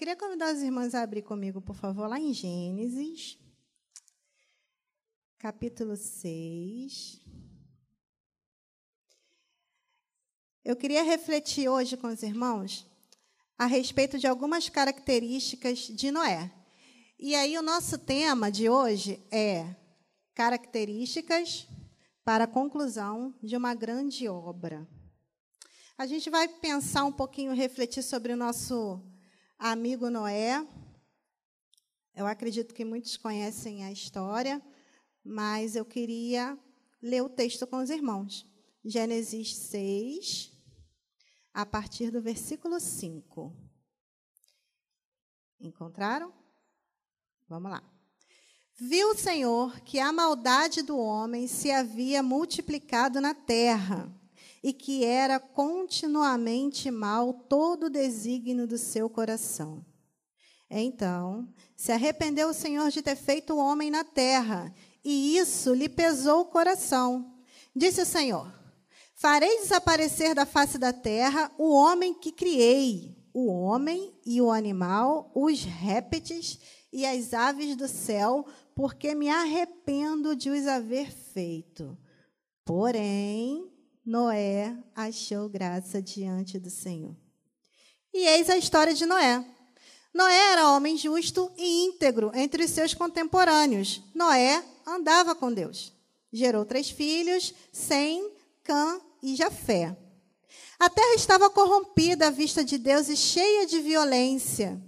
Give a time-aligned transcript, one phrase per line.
[0.00, 3.36] queria convidar as irmãs a abrir comigo, por favor, lá em Gênesis,
[5.38, 7.20] capítulo 6.
[10.64, 12.86] Eu queria refletir hoje com os irmãos
[13.58, 16.50] a respeito de algumas características de Noé.
[17.18, 19.76] E aí, o nosso tema de hoje é
[20.34, 21.68] características
[22.24, 24.88] para a conclusão de uma grande obra.
[25.98, 29.09] A gente vai pensar um pouquinho, refletir sobre o nosso
[29.60, 30.66] amigo Noé.
[32.14, 34.60] Eu acredito que muitos conhecem a história,
[35.22, 36.58] mas eu queria
[37.02, 38.46] ler o texto com os irmãos.
[38.82, 40.50] Gênesis 6,
[41.52, 43.54] a partir do versículo 5.
[45.60, 46.32] Encontraram?
[47.46, 47.84] Vamos lá.
[48.76, 54.10] Viu o Senhor que a maldade do homem se havia multiplicado na terra
[54.62, 59.84] e que era continuamente mal todo o desígnio do seu coração.
[60.70, 64.72] Então, se arrependeu o Senhor de ter feito o homem na terra,
[65.04, 67.34] e isso lhe pesou o coração.
[67.74, 68.52] Disse o Senhor:
[69.14, 75.30] Farei desaparecer da face da terra o homem que criei, o homem e o animal,
[75.34, 76.58] os répteis
[76.92, 81.98] e as aves do céu, porque me arrependo de os haver feito.
[82.64, 83.70] Porém,
[84.10, 87.14] Noé achou graça diante do Senhor.
[88.12, 89.46] E eis a história de Noé.
[90.12, 94.02] Noé era homem justo e íntegro entre os seus contemporâneos.
[94.12, 95.92] Noé andava com Deus.
[96.32, 98.32] Gerou três filhos, Sem,
[98.64, 99.96] Cã e Jafé.
[100.76, 104.82] A terra estava corrompida à vista de Deus e cheia de violência.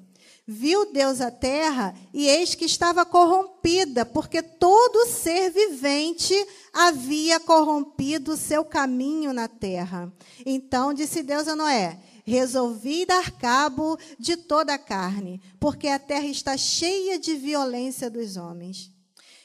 [0.47, 6.35] Viu Deus a terra e eis que estava corrompida, porque todo ser vivente
[6.73, 10.13] havia corrompido o seu caminho na terra.
[10.45, 16.27] Então disse Deus a Noé: Resolvi dar cabo de toda a carne, porque a terra
[16.27, 18.91] está cheia de violência dos homens.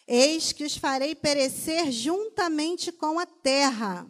[0.07, 4.07] Eis que os farei perecer juntamente com a terra.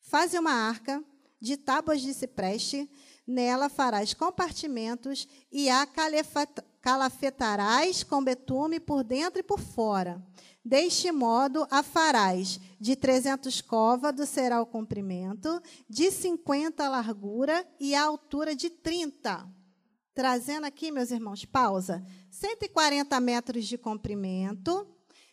[0.00, 1.04] Faze uma arca
[1.40, 2.88] de tábuas de cipreste
[3.26, 5.86] Nela farás compartimentos e a
[6.80, 10.24] calafetarás com betume por dentro e por fora.
[10.64, 17.94] Deste modo a farás de 300 côvados será o comprimento, de 50 a largura e
[17.94, 19.48] a altura de 30.
[20.14, 22.04] Trazendo aqui, meus irmãos, pausa.
[22.30, 24.86] 140 metros de comprimento,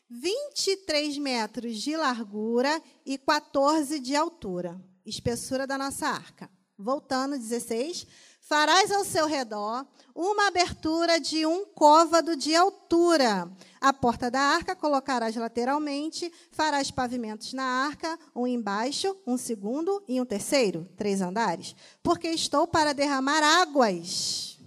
[0.09, 4.79] 23 metros de largura e 14 de altura.
[5.05, 6.49] Espessura da nossa arca.
[6.83, 8.05] Voltando, 16.
[8.41, 13.49] Farás ao seu redor uma abertura de um côvado de altura.
[13.79, 20.19] A porta da arca colocarás lateralmente, farás pavimentos na arca, um embaixo, um segundo e
[20.19, 21.73] um terceiro, três andares.
[22.03, 24.59] Porque estou para derramar águas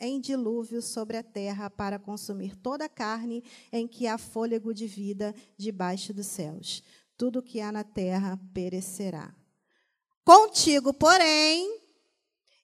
[0.00, 4.88] em dilúvio sobre a terra para consumir toda a carne em que há fôlego de
[4.88, 6.82] vida debaixo dos céus.
[7.16, 9.32] Tudo que há na terra perecerá.
[10.24, 11.82] Contigo, porém,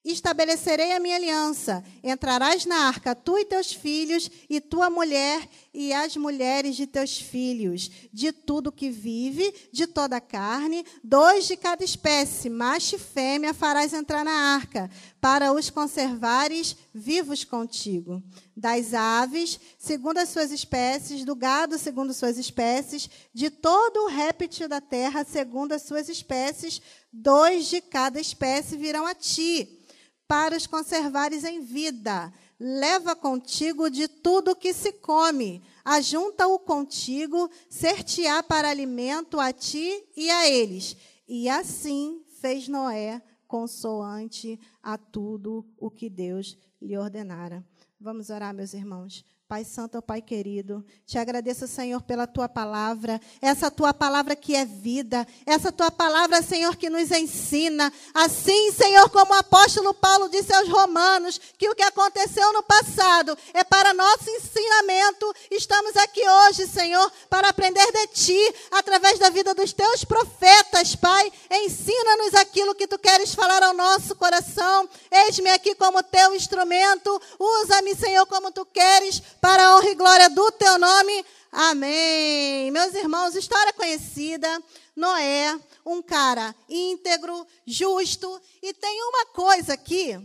[0.05, 1.85] estabelecerei a minha aliança.
[2.03, 7.19] Entrarás na arca, tu e teus filhos, e tua mulher, e as mulheres de teus
[7.19, 12.99] filhos, de tudo que vive, de toda a carne, dois de cada espécie, macho e
[12.99, 18.23] fêmea, farás entrar na arca, para os conservares vivos contigo.
[18.57, 24.69] Das aves, segundo as suas espécies, do gado, segundo suas espécies, de todo o réptil
[24.69, 26.83] da terra, segundo as suas espécies,
[27.13, 29.79] dois de cada espécie virão a ti,
[30.27, 32.33] para os conservares em vida.
[32.61, 40.29] Leva contigo de tudo que se come, ajunta-o contigo, ser-te-á para alimento a ti e
[40.29, 40.97] a eles.
[41.27, 47.65] E assim fez Noé, consoante a tudo o que Deus lhe ordenara.
[48.01, 49.25] Vamos orar, meus irmãos.
[49.49, 54.67] Pai Santo, Pai querido, te agradeço, Senhor, pela tua palavra, essa tua palavra que é
[54.67, 57.91] vida, essa tua palavra, Senhor, que nos ensina.
[58.13, 63.39] Assim, Senhor, como o apóstolo Paulo disse aos Romanos, que o que aconteceu no passado
[63.55, 65.35] é para nosso ensinamento.
[65.51, 71.33] Estamos aqui hoje, Senhor, para aprender de ti, através da vida dos teus profetas, Pai.
[71.69, 74.89] Ensina-nos aquilo que tu queres falar ao nosso coração.
[75.11, 77.21] Eis-me aqui como teu instrumento.
[77.39, 81.27] Usa-me, Senhor, como tu queres para a honra e glória do teu nome.
[81.53, 82.71] Amém.
[82.71, 84.49] Meus irmãos, história conhecida.
[84.97, 88.41] Noé, um cara íntegro, justo.
[88.63, 90.19] E tem uma coisa aqui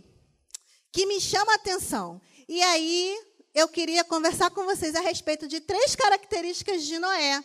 [0.93, 2.21] que me chama a atenção.
[2.47, 3.21] E aí,
[3.53, 7.43] eu queria conversar com vocês a respeito de três características de Noé.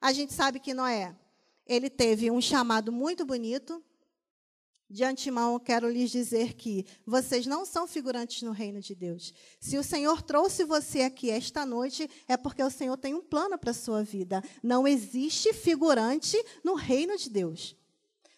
[0.00, 1.14] A gente sabe que Noé,
[1.70, 3.80] ele teve um chamado muito bonito.
[4.88, 9.32] De antemão, eu quero lhes dizer que vocês não são figurantes no reino de Deus.
[9.60, 13.56] Se o Senhor trouxe você aqui esta noite, é porque o Senhor tem um plano
[13.56, 14.42] para a sua vida.
[14.60, 17.76] Não existe figurante no reino de Deus.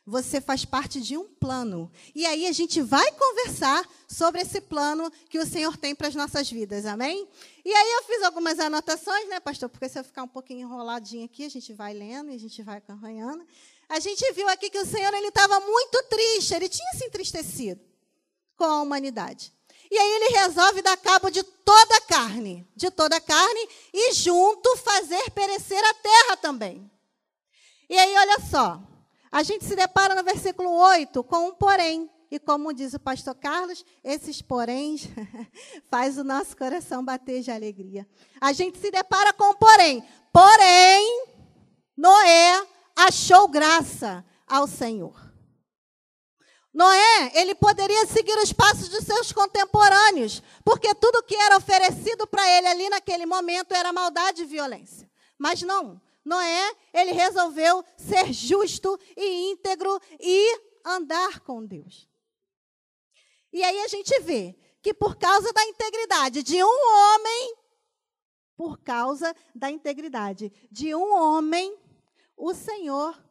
[0.04, 1.90] Você faz parte de um plano.
[2.14, 6.14] E aí a gente vai conversar sobre esse plano que o Senhor tem para as
[6.14, 6.87] nossas vidas.
[6.87, 7.28] Amém?
[7.64, 9.69] E aí eu fiz algumas anotações, né, pastor?
[9.69, 12.62] Porque se eu ficar um pouquinho enroladinho aqui, a gente vai lendo e a gente
[12.62, 13.44] vai acompanhando
[13.93, 17.78] a gente viu aqui que o Senhor ele estava muito triste, ele tinha se entristecido
[18.56, 19.52] com a humanidade.
[19.90, 24.14] E aí ele resolve dar cabo de toda a carne, de toda a carne, e
[24.14, 26.90] junto fazer perecer a terra também.
[27.87, 28.82] E aí, olha só,
[29.32, 32.11] a gente se depara no versículo 8 com um porém.
[32.31, 35.08] E como diz o pastor Carlos, esses poréns
[35.90, 38.06] faz o nosso coração bater de alegria.
[38.40, 40.06] A gente se depara com um porém.
[40.32, 41.26] Porém,
[41.96, 45.32] Noé achou graça ao Senhor.
[46.73, 52.49] Noé, ele poderia seguir os passos dos seus contemporâneos, porque tudo que era oferecido para
[52.49, 55.11] ele ali naquele momento era maldade e violência.
[55.38, 62.08] Mas não, Noé, ele resolveu ser justo e íntegro e andar com Deus.
[63.52, 67.56] E aí a gente vê que por causa da integridade de um homem,
[68.56, 71.76] por causa da integridade de um homem,
[72.36, 73.22] o Senhor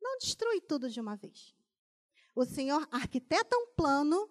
[0.00, 1.54] não destrui tudo de uma vez.
[2.34, 4.30] O Senhor arquiteta um plano,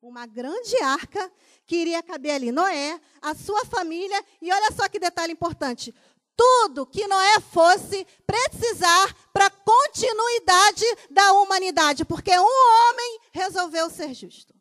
[0.00, 1.30] uma grande arca
[1.66, 5.92] que iria caber ali Noé, a sua família, e olha só que detalhe importante:
[6.38, 14.14] tudo que Noé fosse precisar para a continuidade da humanidade, porque um homem resolveu ser
[14.14, 14.54] justo.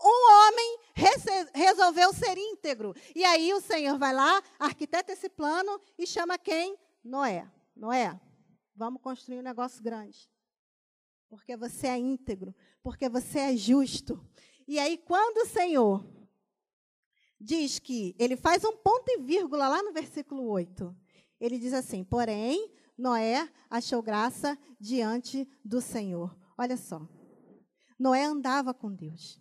[0.00, 0.78] Um homem
[1.52, 2.94] resolveu ser íntegro.
[3.12, 6.78] E aí o Senhor vai lá, arquiteta esse plano e chama quem?
[7.02, 7.50] Noé.
[7.74, 8.18] Noé,
[8.76, 10.30] vamos construir um negócio grande.
[11.28, 12.54] Porque você é íntegro,
[12.84, 14.24] porque você é justo.
[14.68, 16.04] E aí, quando o Senhor
[17.40, 20.94] diz que ele faz um ponto e vírgula lá no versículo 8,
[21.40, 26.36] ele diz assim: Porém, Noé achou graça diante do Senhor.
[26.56, 27.06] Olha só.
[27.98, 29.40] Noé andava com Deus.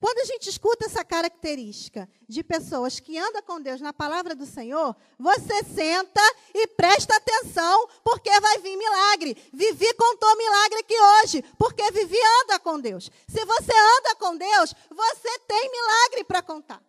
[0.00, 4.46] Quando a gente escuta essa característica de pessoas que andam com Deus na palavra do
[4.46, 6.22] Senhor, você senta
[6.54, 9.36] e presta atenção, porque vai vir milagre.
[9.52, 13.10] Vivi contou milagre aqui hoje, porque Vivi anda com Deus.
[13.28, 16.82] Se você anda com Deus, você tem milagre para contar.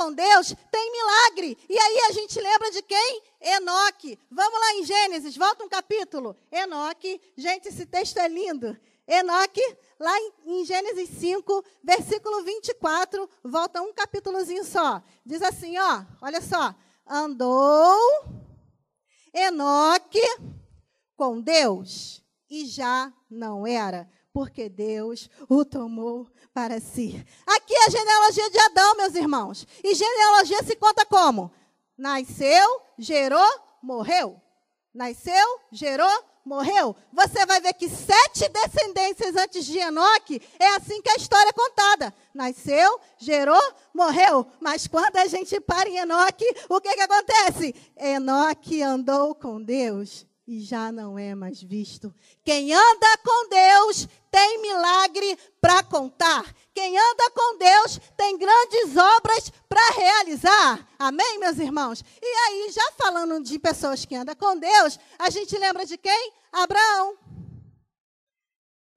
[0.00, 1.58] Com Deus tem milagre.
[1.68, 3.22] E aí a gente lembra de quem?
[3.38, 4.18] Enoque.
[4.30, 6.34] Vamos lá em Gênesis, volta um capítulo.
[6.50, 8.74] Enoque, gente, esse texto é lindo.
[9.06, 9.60] Enoque,
[9.98, 15.02] lá em, Gênesis 5, versículo 24, volta um capítulozinho só.
[15.26, 16.74] Diz assim, ó, olha só.
[17.06, 18.00] Andou
[19.34, 20.26] Enoque
[21.14, 27.24] com Deus e já não era, porque Deus o tomou para si.
[27.46, 29.66] Aqui é a genealogia de Adão, meus irmãos.
[29.82, 31.50] E genealogia se conta como?
[31.96, 33.50] Nasceu, gerou,
[33.82, 34.40] morreu.
[34.92, 41.10] Nasceu, gerou, morreu, você vai ver que sete descendências antes de Enoque é assim que
[41.10, 42.14] a história é contada.
[42.34, 43.62] Nasceu, gerou,
[43.94, 44.46] morreu.
[44.60, 47.74] Mas quando a gente para em Enoque, o que, que acontece?
[47.96, 52.14] Enoque andou com Deus e já não é mais visto.
[52.44, 56.54] Quem anda com Deus tem milagre para contar.
[56.74, 60.88] Quem anda com Deus tem grandes obras para realizar.
[60.98, 62.04] Amém, meus irmãos?
[62.20, 66.32] E aí, já falando de pessoas que andam com Deus, a gente lembra de quem?
[66.52, 67.16] Abraão.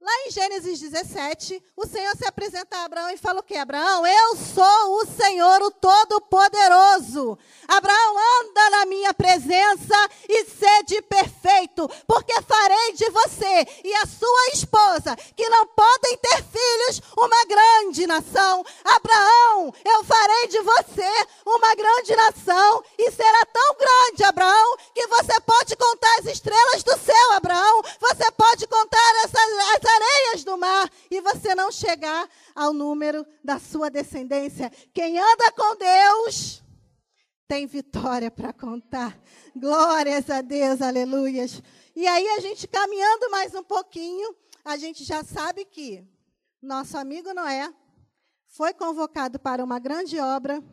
[0.04, 3.56] Lá em Gênesis 17, o Senhor se apresenta a Abraão e fala o quê?
[3.56, 7.40] Abraão, eu sou o Senhor, o Todo-Poderoso.
[7.66, 9.96] Abraão, anda na minha presença
[13.14, 18.66] você e a sua esposa, que não podem ter filhos, uma grande nação.
[18.84, 21.12] Abraão, eu farei de você
[21.46, 26.98] uma grande nação e será tão grande, Abraão, que você pode contar as estrelas do
[26.98, 27.82] céu, Abraão.
[28.02, 33.60] Você pode contar essas, essas areias do mar e você não chegar ao número da
[33.60, 34.72] sua descendência.
[34.94, 36.64] Quem anda com Deus
[37.48, 39.18] tem vitória para contar.
[39.56, 41.62] Glórias a Deus, aleluias.
[41.96, 44.36] E aí a gente caminhando mais um pouquinho,
[44.66, 46.04] a gente já sabe que
[46.60, 47.72] nosso amigo Noé
[48.48, 50.64] foi convocado para uma grande obra,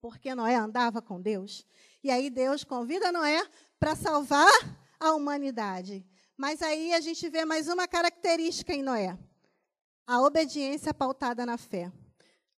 [0.00, 1.66] porque Noé andava com Deus.
[2.02, 3.46] E aí Deus convida Noé
[3.78, 4.50] para salvar
[4.98, 6.02] a humanidade.
[6.34, 9.18] Mas aí a gente vê mais uma característica em Noé:
[10.06, 11.92] a obediência pautada na fé.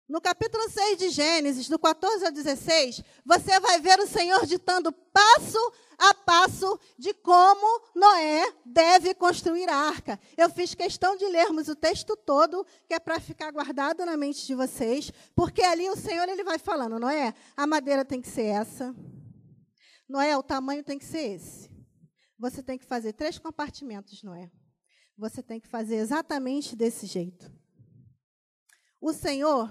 [0.08, 4.92] No capítulo 6 de Gênesis, do 14 ao 16, você vai ver o Senhor ditando
[4.92, 5.58] passo
[5.98, 10.20] a passo de como Noé deve construir a arca.
[10.36, 14.46] Eu fiz questão de lermos o texto todo, que é para ficar guardado na mente
[14.46, 18.46] de vocês, porque ali o Senhor ele vai falando, Noé, a madeira tem que ser
[18.46, 18.94] essa.
[20.08, 21.68] Noé, o tamanho tem que ser esse.
[22.38, 24.50] Você tem que fazer três compartimentos, Noé.
[25.18, 27.50] Você tem que fazer exatamente desse jeito.
[29.00, 29.70] O Senhor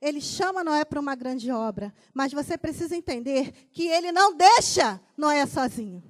[0.00, 5.00] ele chama Noé para uma grande obra, mas você precisa entender que ele não deixa
[5.16, 6.02] Noé sozinho.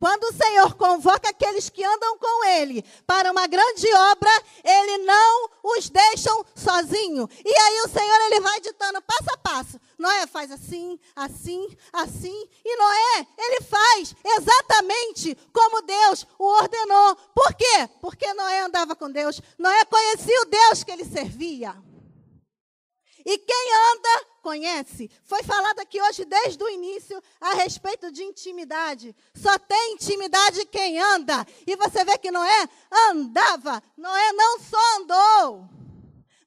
[0.00, 4.30] Quando o Senhor convoca aqueles que andam com Ele para uma grande obra,
[4.64, 7.28] Ele não os deixa sozinho.
[7.44, 9.80] E aí o Senhor ele vai ditando passo a passo.
[9.98, 12.48] Noé faz assim, assim, assim.
[12.64, 17.16] E Noé, ele faz exatamente como Deus o ordenou.
[17.34, 17.88] Por quê?
[18.00, 19.38] Porque Noé andava com Deus.
[19.58, 21.76] Noé conhecia o Deus que ele servia.
[23.24, 25.10] E quem anda, conhece.
[25.24, 29.14] Foi falado aqui hoje, desde o início, a respeito de intimidade.
[29.34, 31.46] Só tem intimidade quem anda.
[31.66, 32.68] E você vê que Noé
[33.08, 33.82] andava.
[33.96, 35.68] Noé não só andou,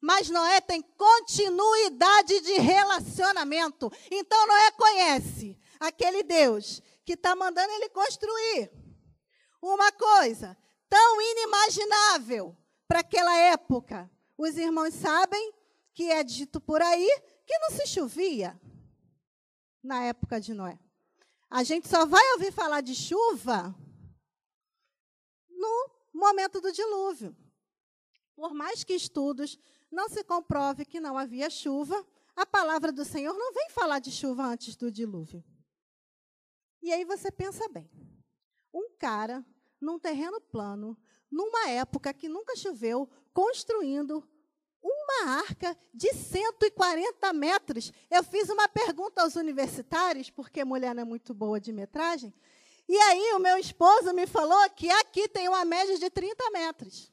[0.02, 3.92] mas Noé tem continuidade de relacionamento.
[4.12, 8.72] Então Noé conhece aquele Deus que está mandando ele construir
[9.62, 10.58] uma coisa
[10.90, 12.56] tão inimaginável
[12.88, 14.10] para aquela época.
[14.38, 15.54] Os irmãos sabem
[15.94, 18.60] que é dito por aí que não se chovia
[19.84, 20.80] na época de Noé.
[21.50, 23.76] A gente só vai ouvir falar de chuva
[25.50, 27.36] no momento do dilúvio.
[28.36, 29.60] Por mais que estudos
[29.92, 34.12] não se comprove que não havia chuva, a palavra do Senhor não vem falar de
[34.12, 35.44] chuva antes do dilúvio.
[36.82, 37.90] E aí você pensa bem.
[38.74, 39.46] Um cara
[39.80, 40.98] num terreno plano,
[41.30, 44.28] numa época que nunca choveu, construindo
[45.04, 47.92] uma arca de 140 metros.
[48.10, 52.34] Eu fiz uma pergunta aos universitários, porque mulher não é muito boa de metragem.
[52.88, 57.12] E aí o meu esposo me falou que aqui tem uma média de 30 metros.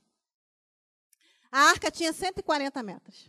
[1.50, 3.28] A arca tinha 140 metros.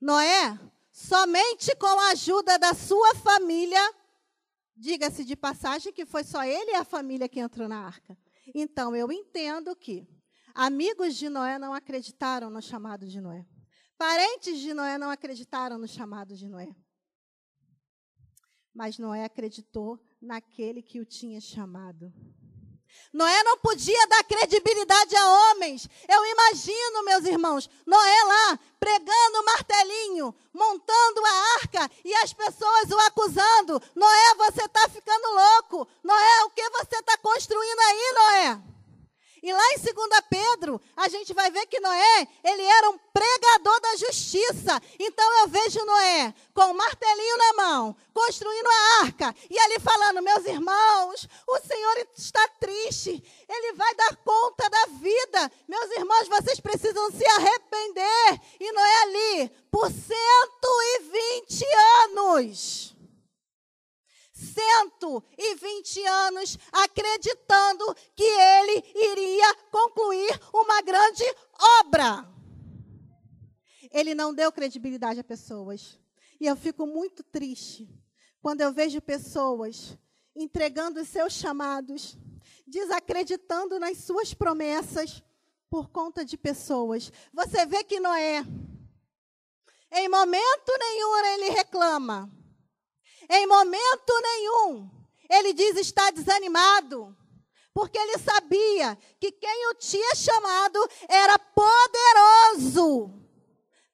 [0.00, 0.58] Noé,
[0.90, 3.94] somente com a ajuda da sua família,
[4.76, 8.18] diga-se de passagem que foi só ele e a família que entrou na arca.
[8.54, 10.06] Então eu entendo que
[10.54, 13.46] Amigos de Noé não acreditaram no chamado de Noé.
[13.96, 16.74] Parentes de Noé não acreditaram no chamado de Noé.
[18.74, 22.12] Mas Noé acreditou naquele que o tinha chamado.
[23.12, 25.88] Noé não podia dar credibilidade a homens.
[26.08, 32.90] Eu imagino, meus irmãos, Noé lá pregando o martelinho, montando a arca e as pessoas
[32.90, 33.80] o acusando.
[33.94, 35.88] Noé, você está ficando louco.
[36.02, 38.72] Noé, o que você está construindo aí, Noé?
[39.42, 39.92] E lá em 2
[40.30, 44.80] Pedro, a gente vai ver que Noé, ele era um pregador da justiça.
[45.00, 50.22] Então eu vejo Noé com um martelinho na mão, construindo a arca, e ali falando:
[50.22, 55.50] Meus irmãos, o Senhor está triste, ele vai dar conta da vida.
[55.66, 58.40] Meus irmãos, vocês precisam se arrepender.
[58.60, 61.64] E Noé ali, por 120
[62.04, 62.92] anos
[64.42, 66.58] 120 anos
[68.14, 71.24] que ele iria concluir uma grande
[71.80, 72.28] obra.
[73.90, 75.98] Ele não deu credibilidade a pessoas.
[76.40, 77.88] E eu fico muito triste
[78.40, 79.96] quando eu vejo pessoas
[80.34, 82.16] entregando os seus chamados,
[82.66, 85.22] desacreditando nas suas promessas
[85.68, 87.12] por conta de pessoas.
[87.32, 88.44] Você vê que Noé,
[89.92, 92.30] em momento nenhum, ele reclama.
[93.28, 97.16] Em momento nenhum ele diz estar desanimado,
[97.74, 103.10] porque ele sabia que quem o tinha chamado era poderoso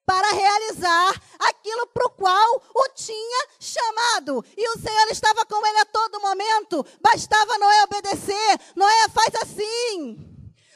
[0.04, 4.44] para realizar aquilo para o qual o tinha chamado.
[4.56, 6.84] E o Senhor estava com ele a todo momento.
[7.00, 8.60] Bastava Noé obedecer.
[8.74, 10.16] Noé faz assim.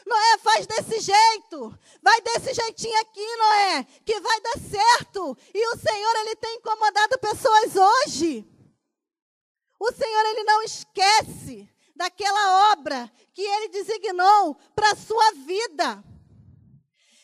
[0.06, 1.78] Noé faz desse jeito.
[2.02, 5.36] Vai desse jeitinho aqui, Noé, que vai dar certo.
[5.54, 8.52] E o Senhor ele tem incomodado pessoas hoje
[9.82, 11.68] o Senhor ele não esquece
[12.02, 16.02] daquela obra que ele designou para a sua vida.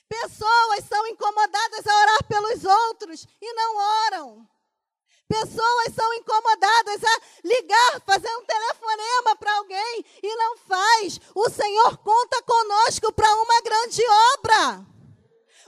[0.08, 4.48] Pessoas são incomodadas a orar pelos outros e não oram.
[5.26, 11.20] Pessoas são incomodadas a ligar, fazer um telefonema para alguém e não faz.
[11.34, 14.02] O Senhor conta conosco para uma grande
[14.38, 14.97] obra.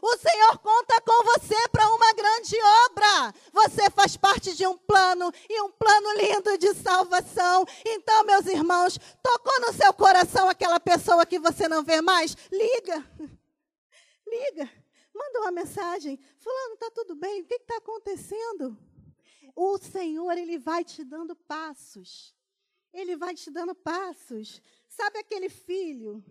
[0.02, 3.34] O Senhor conta com você para uma grande obra.
[3.52, 7.64] Você faz parte de um plano e um plano lindo de salvação.
[7.84, 12.36] Então, meus irmãos, tocou no seu coração aquela pessoa que você não vê mais?
[12.50, 13.04] Liga.
[14.26, 14.70] Liga.
[15.14, 17.42] Manda uma mensagem: Fulano, está tudo bem?
[17.42, 18.76] O que está acontecendo?
[19.54, 22.34] O Senhor, Ele vai te dando passos.
[22.92, 24.62] Ele vai te dando passos.
[24.88, 26.24] Sabe aquele filho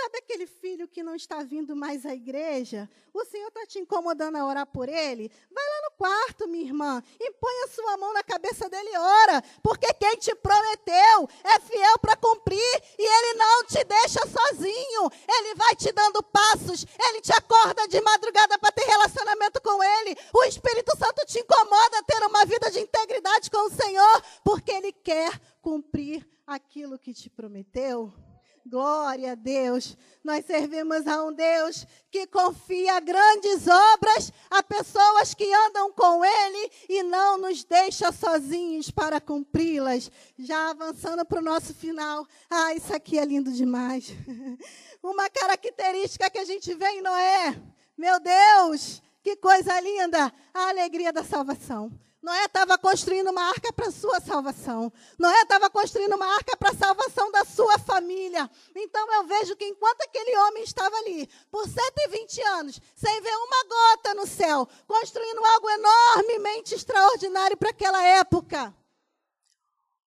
[0.00, 2.88] Sabe aquele filho que não está vindo mais à igreja?
[3.12, 5.28] O Senhor está te incomodando a orar por ele?
[5.50, 8.96] Vai lá no quarto, minha irmã, e põe a sua mão na cabeça dele e
[8.96, 15.10] ora, porque quem te prometeu é fiel para cumprir e ele não te deixa sozinho.
[15.28, 20.16] Ele vai te dando passos, ele te acorda de madrugada para ter relacionamento com ele.
[20.32, 24.70] O Espírito Santo te incomoda a ter uma vida de integridade com o Senhor, porque
[24.70, 28.27] ele quer cumprir aquilo que te prometeu.
[28.68, 29.96] Glória a Deus.
[30.22, 36.70] Nós servimos a um Deus que confia grandes obras a pessoas que andam com Ele
[36.88, 40.10] e não nos deixa sozinhos para cumpri-las.
[40.38, 42.26] Já avançando para o nosso final.
[42.50, 44.12] Ah, isso aqui é lindo demais.
[45.02, 47.56] Uma característica que a gente vê em Noé.
[47.96, 50.32] Meu Deus, que coisa linda!
[50.52, 51.90] A alegria da salvação.
[52.20, 54.92] Noé estava construindo uma arca para a sua salvação.
[55.18, 58.50] Noé estava construindo uma arca para a salvação da sua família.
[58.74, 63.64] Então eu vejo que enquanto aquele homem estava ali, por 120 anos, sem ver uma
[63.64, 68.74] gota no céu, construindo algo enormemente extraordinário para aquela época,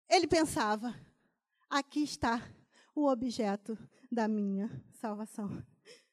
[0.09, 0.95] ele pensava:
[1.71, 2.43] aqui está
[2.95, 3.79] o objeto
[4.11, 4.69] da minha
[5.01, 5.65] salvação.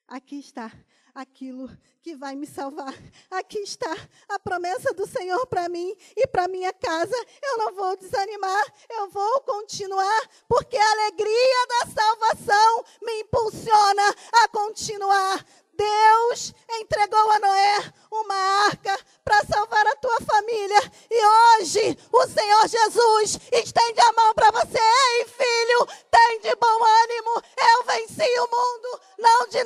[0.08, 0.72] Aqui está
[1.14, 1.70] aquilo
[2.02, 2.94] que vai me salvar.
[3.32, 3.96] Aqui está
[4.28, 7.16] a promessa do Senhor para mim e para minha casa.
[7.42, 14.48] Eu não vou desanimar, eu vou continuar, porque a alegria da salvação me impulsiona a
[14.50, 15.46] continuar.
[15.80, 18.36] Deus entregou a Noé uma
[18.68, 20.92] arca para salvar a tua família.
[21.10, 24.78] E hoje o Senhor Jesus estende a mão para você.
[24.78, 27.44] Ei, filho, tem de bom ânimo.
[27.58, 29.02] Eu venci o mundo.
[29.20, 29.60] Não te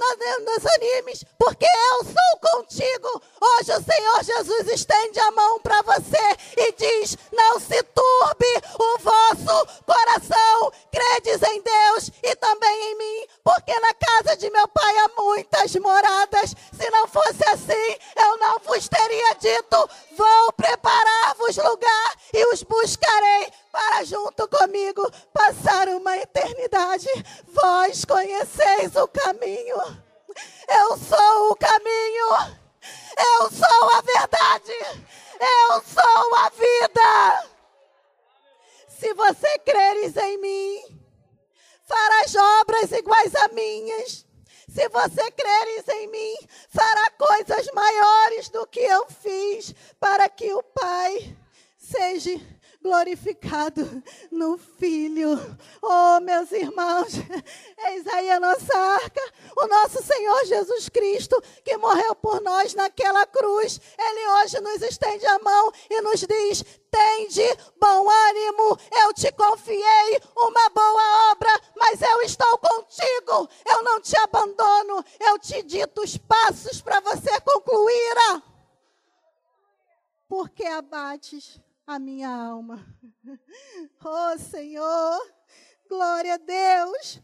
[0.46, 3.22] desanimes, porque eu sou contigo.
[3.42, 8.98] Hoje o Senhor Jesus estende a mão para você e diz: Não se turbe o
[9.00, 10.72] vosso coração.
[10.92, 15.76] Credes em Deus e também em mim, porque na casa de meu pai há muitas
[15.76, 16.56] moradas.
[16.72, 23.52] Se não fosse assim, eu não vos teria dito: Vou preparar-vos lugar e os buscarei
[23.72, 27.10] para junto comigo passar uma eternidade.
[27.48, 29.78] Vós conheceis o caminho.
[30.68, 32.64] Eu sou o caminho.
[33.18, 34.74] Eu sou a verdade.
[35.40, 37.50] Eu sou a vida.
[38.88, 41.03] Se você creres em mim,
[41.86, 44.26] farás obras iguais a minhas.
[44.68, 46.36] Se você creres em mim,
[46.70, 51.38] fará coisas maiores do que eu fiz, para que o Pai
[51.78, 52.40] seja
[52.84, 55.40] glorificado no Filho.
[55.82, 57.14] Oh, meus irmãos,
[57.88, 59.22] eis aí a nossa arca,
[59.58, 63.80] o nosso Senhor Jesus Cristo, que morreu por nós naquela cruz.
[63.98, 70.22] Ele hoje nos estende a mão e nos diz: Tende bom ânimo, eu te confiei
[70.36, 76.18] uma boa obra, mas eu estou contigo, eu não te abandono, eu te dito os
[76.18, 78.44] passos para você concluir.
[80.28, 82.86] Porque abates a minha alma.
[84.06, 85.34] Oh Senhor,
[85.88, 87.22] glória a Deus.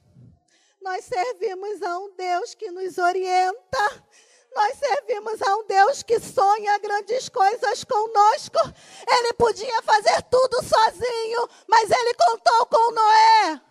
[0.82, 4.08] Nós servimos a um Deus que nos orienta.
[4.56, 8.58] Nós servimos a um Deus que sonha grandes coisas conosco.
[9.08, 13.62] Ele podia fazer tudo sozinho, mas ele contou com Noé.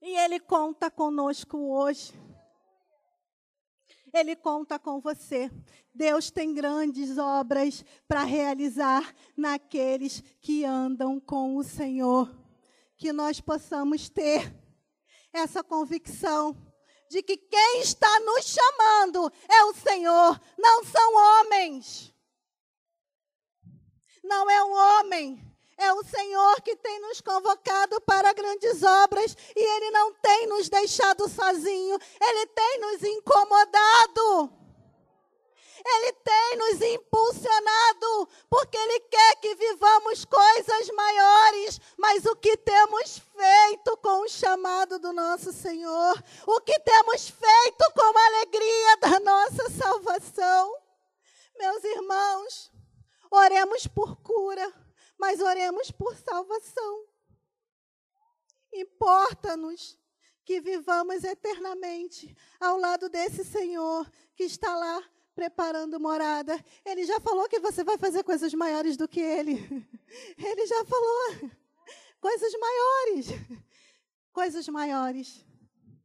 [0.00, 2.25] E ele conta conosco hoje.
[4.18, 5.50] Ele conta com você.
[5.94, 12.34] Deus tem grandes obras para realizar naqueles que andam com o Senhor.
[12.96, 14.54] Que nós possamos ter
[15.34, 16.56] essa convicção
[17.10, 22.14] de que quem está nos chamando é o Senhor, não são homens.
[24.24, 29.60] Não é um homem, é o Senhor que tem nos convocado para grandes obras e
[29.60, 34.52] Ele não tem nos deixado sozinho, Ele tem nos incomodado.
[35.88, 41.80] Ele tem nos impulsionado, porque Ele quer que vivamos coisas maiores.
[41.96, 46.20] Mas o que temos feito com o chamado do nosso Senhor?
[46.44, 50.76] O que temos feito com a alegria da nossa salvação?
[51.56, 52.72] Meus irmãos,
[53.30, 54.85] oremos por cura
[55.18, 57.04] mas oremos por salvação.
[58.72, 59.98] Importa-nos
[60.44, 65.02] que vivamos eternamente ao lado desse Senhor que está lá
[65.34, 66.62] preparando morada.
[66.84, 69.54] Ele já falou que você vai fazer coisas maiores do que ele.
[70.38, 71.50] Ele já falou
[72.20, 73.26] coisas maiores.
[74.32, 75.44] Coisas maiores.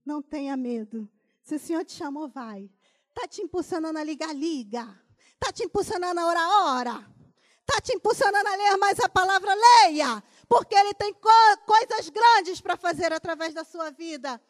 [0.06, 1.10] Não tenha medo.
[1.44, 2.70] Se o Senhor te chamou, vai.
[3.10, 5.00] Está te impulsionando a ligar, liga.
[5.34, 7.21] Está te impulsionando a orar, ora.
[7.62, 10.24] Está te impulsionando a ler mais a palavra, leia.
[10.48, 11.30] Porque Ele tem co
[11.66, 14.42] coisas grandes para fazer através da sua vida.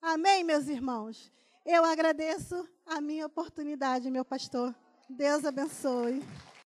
[0.00, 1.32] Amém, meus irmãos?
[1.64, 4.74] Eu agradeço a minha oportunidade, meu pastor.
[5.08, 6.22] Deus abençoe.